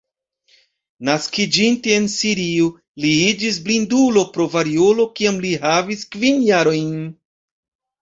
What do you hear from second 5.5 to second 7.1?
havis kvin jarojn.